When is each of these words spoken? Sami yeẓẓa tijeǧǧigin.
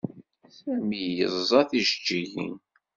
Sami 0.57 1.03
yeẓẓa 1.17 1.61
tijeǧǧigin. 1.69 2.55